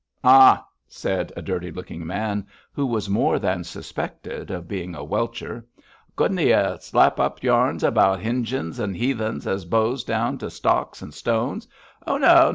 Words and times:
'Ah!' 0.23 0.67
said 0.87 1.31
a 1.37 1.43
dirty 1.43 1.69
looking 1.69 2.07
man, 2.07 2.47
who 2.73 2.87
was 2.87 3.07
more 3.07 3.37
than 3.37 3.63
suspected 3.63 4.49
of 4.49 4.67
being 4.67 4.95
a 4.95 5.03
welcher, 5.03 5.63
'couldn't 6.15 6.39
he 6.39 6.47
tell 6.49 6.79
slap 6.79 7.19
up 7.19 7.43
yarns 7.43 7.83
about 7.83 8.17
H'injins 8.19 8.79
an' 8.79 8.95
'eathens 8.95 9.45
as 9.45 9.63
bows 9.63 10.03
down 10.03 10.39
to 10.39 10.49
stocks 10.49 11.03
and 11.03 11.13
stones. 11.13 11.67
Oh, 12.07 12.17
no! 12.17 12.49